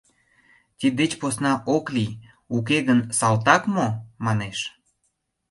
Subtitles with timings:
[0.77, 2.11] Тиддеч посна ок лий...
[2.55, 3.87] уке гын, салтак мо?»–
[4.25, 4.59] манеш...